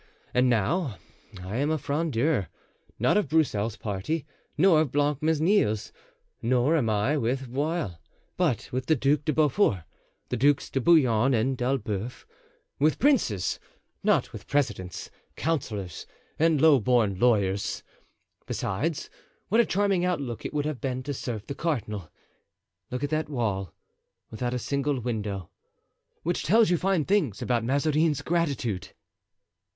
And 0.33 0.49
now, 0.49 0.97
I 1.43 1.57
am 1.57 1.69
a 1.69 1.77
Frondeur—not 1.77 3.17
of 3.17 3.27
Broussel's 3.29 3.77
party, 3.77 4.25
nor 4.57 4.81
of 4.81 4.89
Blancmesnil's, 4.91 5.93
nor 6.41 6.75
am 6.75 6.89
I 6.89 7.17
with 7.17 7.41
Viole; 7.41 7.99
but 8.35 8.67
with 8.71 8.87
the 8.87 8.95
Duc 8.95 9.25
de 9.25 9.31
Beaufort, 9.31 9.83
the 10.29 10.37
Ducs 10.37 10.71
de 10.71 10.81
Bouillon 10.81 11.35
and 11.35 11.55
d'Elbeuf; 11.55 12.25
with 12.79 12.97
princes, 12.97 13.59
not 14.01 14.33
with 14.33 14.47
presidents, 14.47 15.11
councillors 15.35 16.07
and 16.39 16.59
low 16.59 16.79
born 16.79 17.19
lawyers. 17.19 17.83
Besides, 18.47 19.07
what 19.49 19.61
a 19.61 19.67
charming 19.67 20.03
outlook 20.03 20.45
it 20.47 20.51
would 20.51 20.65
have 20.65 20.81
been 20.81 21.03
to 21.03 21.13
serve 21.13 21.45
the 21.45 21.53
cardinal! 21.53 22.09
Look 22.89 23.03
at 23.03 23.11
that 23.11 23.29
wall—without 23.29 24.55
a 24.55 24.57
single 24.57 24.99
window—which 24.99 26.41
tells 26.41 26.71
you 26.71 26.79
fine 26.79 27.05
things 27.05 27.43
about 27.43 27.63
Mazarin's 27.63 28.23
gratitude!" 28.23 28.93